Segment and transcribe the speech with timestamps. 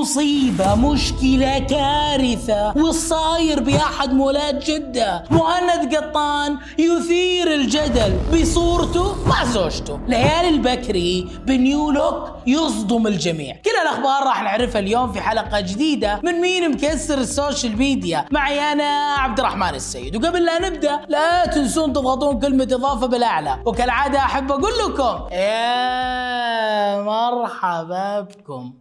[0.00, 5.24] مصيبة مشكلة كارثة وش صاير بأحد مولات جدة.
[5.30, 10.00] مهند قطان يثير الجدل بصورته مع زوجته.
[10.08, 13.56] ليالي البكري ب new look يصدم الجميع.
[13.64, 18.24] كل الأخبار راح نعرفها اليوم في حلقة جديدة من مين مكسر ال social media.
[18.30, 20.16] معي أنا عبد الرحمن السيد.
[20.16, 23.58] وقبل لا نبدأ لا تنسون تضغطون كلمة إضافة بالأعلى.
[23.66, 28.72] وكالعادة أحب أقول لكم يا مرحبا بكم.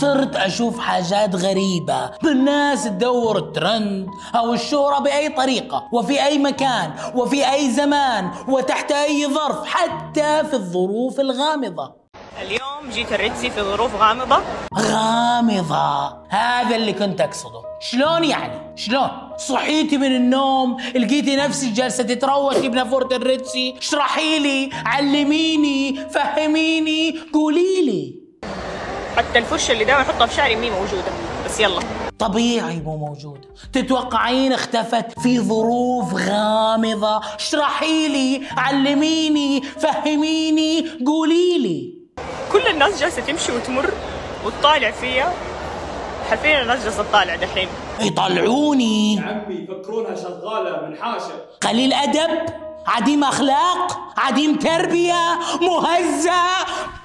[0.00, 2.10] صرت أشوف حاجات غريبة.
[2.22, 9.26] بالناس تدور الترند أو الشهرة بأي طريقة وفي أي مكان وفي أي زمان وتحت أي
[9.26, 11.92] ظرف حتى في الظروف الغامضة.
[12.42, 14.38] اليوم جيت ال Red Sea في ظروف غامضة.
[14.78, 16.16] غامضة.
[16.28, 17.62] هذا اللي كنت أقصده.
[17.80, 19.08] شلون يعني؟ شلون؟
[19.48, 27.18] صحيتي من النوم لقيتي نفسك جالسة تتروشي بنافورة ال Red Sea اشرحي لي علميني فهميني
[27.34, 28.14] قولي لي.
[29.16, 31.12] حتى الفرشة اللي دائما احطها في شعري مي موجودة.
[31.44, 31.80] بس يلا.
[32.18, 33.48] طبيعي مو موجودة.
[33.72, 37.20] تتوقعين اختفت في ظروف غامضة.
[37.36, 41.97] اشرحي لي علميني فهميني قولي لي.
[42.52, 43.90] كل الناس جالسة تمشي وتمر
[44.44, 45.32] وتطالع فيا
[46.30, 47.68] حرفيا الناس جالسة تطالع دحين.
[48.00, 49.20] يطلعوني.
[49.20, 52.46] عمي يفكرونها شغالة من حاشة قليل أدب
[52.86, 56.42] عديم أخلاق عديم تربية مهزأ.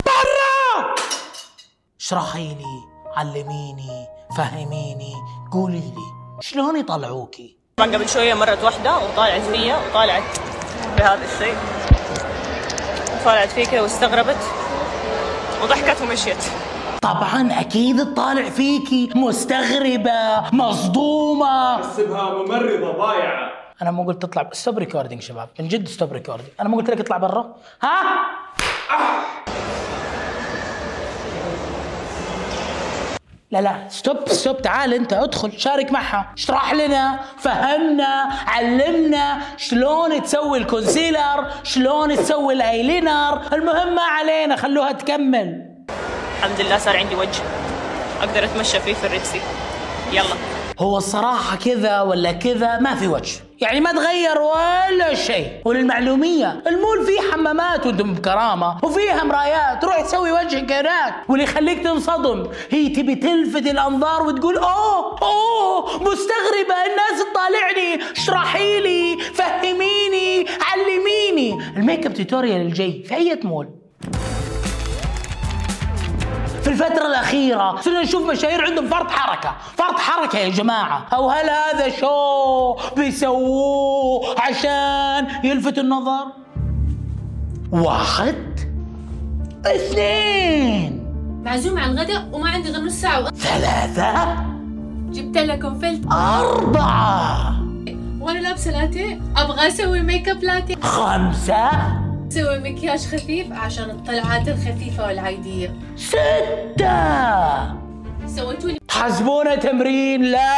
[0.05, 0.95] برا!
[1.99, 2.83] اشرحي لي
[3.15, 4.07] علميني
[4.37, 5.13] فهميني
[5.51, 10.23] قولي لي شلون يطلعوكي؟ طبعا قبل شوية مرت واحدة وطالعت فيا وطالعت
[10.97, 11.55] بهذا الشيء.
[13.25, 14.37] طالعت فيا كذا وإستغربت.
[15.63, 16.43] وضحكت ومشيت
[17.01, 21.77] طبعا أكيد تطالع فيكي مستغربة مصدومة.
[21.77, 23.51] حسبها ممرضة ضايعة.
[23.81, 25.49] أنا مو قلت تطلع stop recording شباب.
[25.59, 27.55] من جد stop recording أنا مو قلت لك اطلع برا.
[27.81, 27.93] ها؟
[33.53, 36.33] لا لا stop stop تعال انت ادخل شارك معها.
[36.37, 43.41] اشرح لنا فهمنا علمنا شلون تسوي ال concealer شلون تسوي الايلينر.
[43.53, 45.65] المهم ما علينا خلوها تكمل.
[46.39, 47.41] الحمد لله صار عندي وجه.
[48.21, 49.41] أقدر أتمشى فيه في ال Red Sea
[50.11, 50.35] يلا.
[50.79, 53.39] هو الصراحة كذا ولا كذا؟ ما في وجه.
[53.63, 55.47] يعني ما تغير ولا شيء.
[55.65, 59.85] وللمعلومية المول فيه حمامات وأنتم بكرامة وفيها مرايات.
[59.85, 62.47] روح تسوي وجهك هناك واللي يخليك تنصدم.
[62.69, 68.11] هي تبي تلفت الأنظار وتقول أوه أوه مستغربة الناس تطالعني.
[68.11, 71.63] اشرحي لي فهميني علميني.
[71.77, 73.82] ال makeup tutorial الجاي في اي مول.
[76.63, 77.81] في الفترة الأخيرة.
[77.81, 84.35] صرنا نشوف مشاهير عندهم فرط حركة، فرط حركة يا جماعة، أو هل هذا show بيسووه
[84.39, 86.25] عشان يلفت النظر؟
[87.71, 88.59] واحد
[89.65, 91.03] اثنين.
[91.45, 94.35] معزوم على الغداء وما عندي غير نص ساعة ثلاثة.
[95.09, 97.55] جبت لكم فلت أربعة.
[98.21, 102.02] وأنا لابسة لاتيه أبغى أسوي makeup latte خمسة.
[102.33, 105.73] أسوي مكياج خفيف عشان الطلعات الخفيفة والعادية.
[105.95, 106.87] ستة!
[108.27, 110.53] سويتوا لي تحسبونه تمرين؟ لا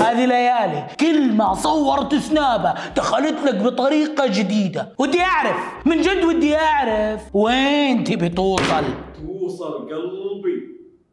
[0.00, 0.86] هذه ليالي.
[1.00, 4.92] كل ما صورت سنابة دخلت لك بطريقة جديدة.
[4.98, 5.56] ودي أعرف
[5.86, 8.84] من جد ودي أعرف وين تبي توصل؟
[9.16, 10.56] توصل قلبي.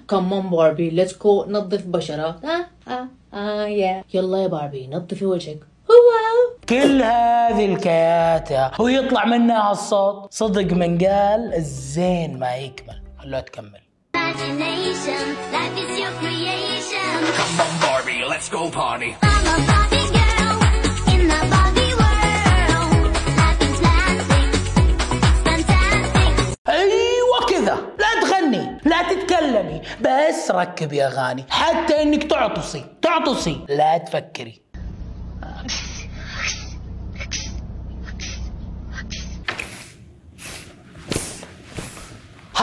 [0.09, 2.39] come on Barbie let's go نظف بشرة.
[2.43, 5.59] آه آه آه يا يلا يا باربي نظفي وجهك.
[6.73, 8.81] كل هذه الكياتة.
[8.81, 10.33] ويطلع منها الصوت.
[10.33, 13.01] صدق من قال الزين ما يكمل.
[13.19, 13.83] خلوها تكمل.
[14.17, 15.25] Imagination,
[15.55, 17.11] life is your creation.
[17.37, 19.11] Come on, Barbie, let's go party.
[19.21, 20.57] I'm a Barbie girl
[21.13, 23.11] in the Barbie world.
[23.39, 24.49] Life is plastic,
[25.45, 26.31] fantastic.
[26.69, 27.77] أيوه كذا.
[27.99, 29.81] لا تغني لا تتكلمي.
[30.01, 33.59] بس ركبي اغاني حتى إنك تعطسي تعطسي.
[33.69, 34.62] لا تفكري.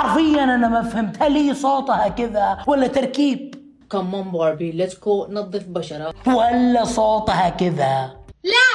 [0.01, 1.23] حرفيا أنا ما فهمت.
[1.23, 3.55] هل هي صوتها كذا ولا تركيب؟
[3.91, 6.15] come on Barbie let's go نظف بشرة.
[6.27, 8.11] ولا صوتها كذا.
[8.45, 8.71] لا!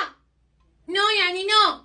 [0.90, 1.78] no يعني no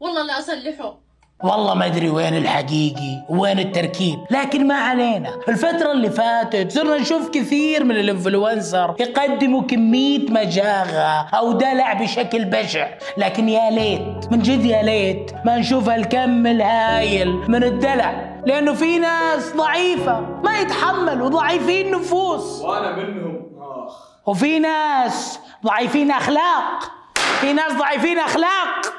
[0.00, 0.98] والله لا أصلحه.
[1.44, 4.18] والله ما أدري وين الحقيقي وين التركيب.
[4.30, 5.30] لكن ما علينا.
[5.48, 12.44] الفترة اللي فاتت صرنا نشوف كثير من ال influencer يقدموا كمية مجاغة أو دلع بشكل
[12.44, 12.88] بشع.
[13.16, 18.29] لكن يا ليت من جد يا ليت ما نشوف هالكم الهايل من الدلع.
[18.46, 22.60] لأنه في ناس ضعيفة ما يتحملوا ضعيفين نفوس.
[22.60, 23.46] وأنا منهم.
[23.60, 23.92] آخ.
[24.26, 26.92] وفي ناس ضعيفين أخلاق.
[27.40, 28.94] في ناس ضعيفين أخلاق.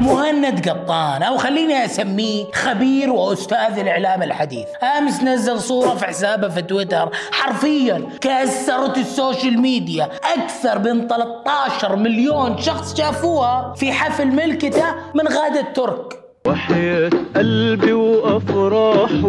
[0.00, 4.66] مهند قطان أو خليني أسميه خبير وأستاذ الإعلام الحديث.
[4.98, 7.10] أمس نزل صورة في حسابه في تويتر.
[7.32, 10.08] حرفيا كسرت ال social media.
[10.36, 16.21] أكثر من 13 مليون شخص شافوها في حفل ملكته من غادة ترك.
[16.46, 19.26] وحياة قلبي وأفراحه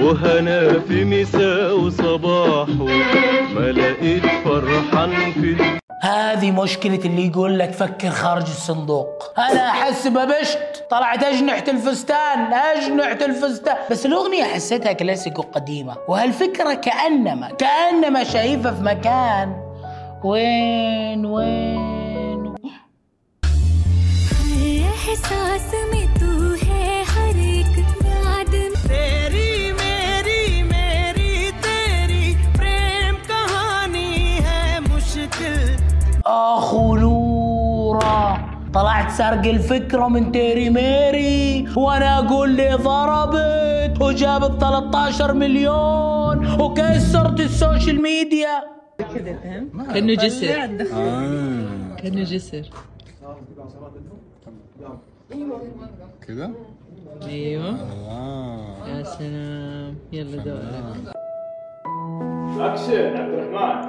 [0.00, 2.84] وهنا في مساء وصباحه.
[3.54, 5.56] ما لقيت فرحان في
[6.02, 9.32] هذه مشكلة اللي يقول لك فكر خارج الصندوق.
[9.38, 10.84] أنا أحس ببشت.
[10.90, 13.76] طلعت أجنحة الفستان أجنحة الفستان.
[13.90, 15.96] بس الأغنية حسيتها كلاسيكو قديمة.
[16.08, 19.56] وهالفكرة كأنما كأنما شايفها في مكان.
[20.24, 22.54] وين وين؟
[24.64, 25.74] يا حساس
[39.18, 48.02] سرق الفكرة من تيري ميري وأنا أقول لي ضربت وجابت 13 مليون وكسرت ال social
[48.02, 48.64] media.
[49.94, 50.46] كأنه جسر.
[51.98, 52.62] كأنه جسر.
[56.28, 56.50] كده؟
[57.26, 57.74] أيوه.
[58.88, 59.94] يا سلام.
[60.12, 61.14] يلا دورك.
[62.60, 63.83] اكشن عبد الرحمن.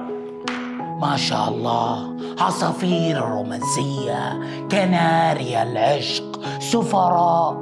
[1.00, 2.16] ما شاء الله.
[2.40, 4.40] عصافير الرومانسية
[4.70, 7.52] كناريا العشق سفراء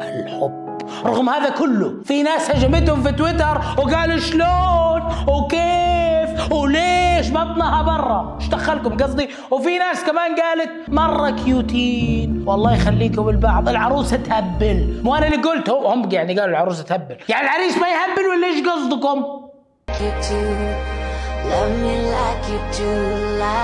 [0.00, 0.78] الحب.
[1.04, 8.48] رغم هذا كله في ناس هجمتهم في تويتر وقالوا شلون؟ وكيف؟ وليش بطنها برا؟ إيش
[8.48, 12.44] دخلكم قصدي؟ وفي ناس كمان قالت مرة كيوتين.
[12.46, 13.68] والله يخليكم البعض.
[13.68, 15.00] العروسة تهبل.
[15.04, 17.16] مو أنا اللي قلت هم يعني قالوا العروسة تهبل.
[17.28, 19.24] يعني العريس ما يهبل ولا إيش قصدكم.
[21.50, 22.90] Love me like you do.
[23.42, 23.56] La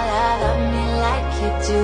[0.42, 1.82] love me like you do.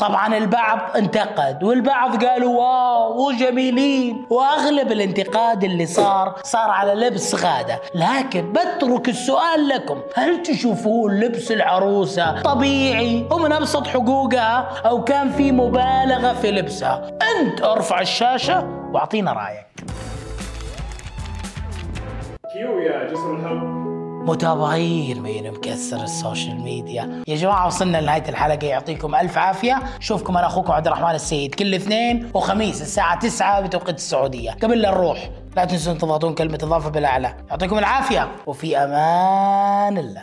[0.00, 7.80] طبعا البعض انتقد والبعض قالوا واو وجميلين وأغلب الانتقاد اللي صار صار على لبس غادة
[7.94, 15.52] لكن بترك السؤال لكم هل تشوفون لبس العروسة طبيعي ومن أبسط حقوقها أو كان في
[15.52, 19.66] مبالغة في لبسها انت ارفع الشاشة واعطينا رأيك
[22.54, 23.36] cue يا جسر
[25.20, 27.22] مين مكسر ال social media.
[27.28, 28.66] يا جماعة وصلنا لنهاية الحلقة.
[28.66, 29.82] يعطيكم ألف عافية.
[30.00, 31.54] شوفكم أنا أخوكم عبد الرحمن السيد.
[31.54, 34.50] كل اثنين وخميس الساعة 9 بتوقيت السعودية.
[34.50, 37.34] قبل لا نروح لا تنسون تضغطون كلمة إضافة بالأعلى.
[37.50, 40.22] يعطيكم العافية وفي أمان الله.